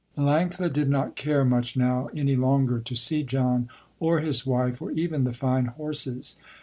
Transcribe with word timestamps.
Melanctha 0.17 0.73
did 0.73 0.89
not 0.89 1.15
care 1.15 1.45
much 1.45 1.77
now, 1.77 2.09
any 2.15 2.35
longer, 2.35 2.79
to 2.79 2.95
see 2.95 3.21
John 3.21 3.69
or 3.99 4.19
his 4.19 4.47
wife 4.47 4.81
or 4.81 4.89
even 4.89 5.25
the 5.25 5.31
fine 5.31 5.65
horses. 5.65 6.37